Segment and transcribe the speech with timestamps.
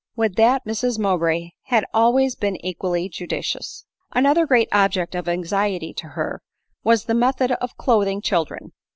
[0.15, 3.85] Would that Mrs Mowbray had always been equally judicious!
[4.11, 6.41] Another great object of anxiety to her,
[6.83, 8.71] was the method 10 ADELINE MOWBRAY.